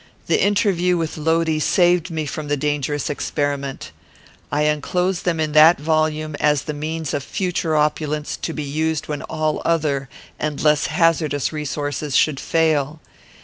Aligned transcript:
The 0.25 0.41
interview 0.41 0.97
with 0.97 1.15
Lodi 1.15 1.59
saved 1.59 2.09
me 2.09 2.25
from 2.25 2.47
the 2.47 2.57
dangerous 2.57 3.07
experiment. 3.07 3.91
I 4.51 4.63
enclosed 4.63 5.25
them 5.25 5.39
in 5.39 5.51
that 5.51 5.77
volume, 5.79 6.33
as 6.39 6.63
the 6.63 6.73
means 6.73 7.13
of 7.13 7.21
future 7.23 7.75
opulence, 7.75 8.35
to 8.37 8.51
be 8.51 8.63
used 8.63 9.07
when 9.07 9.21
all 9.21 9.61
other 9.63 10.09
and 10.39 10.59
less 10.59 10.87
hazardous 10.87 11.53
resources 11.53 12.15
should 12.15 12.39
fail. 12.39 12.99